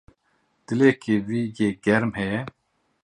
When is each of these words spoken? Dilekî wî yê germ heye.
Dilekî 0.67 1.15
wî 1.27 1.41
yê 1.57 1.69
germ 1.85 2.09
heye. 2.19 2.41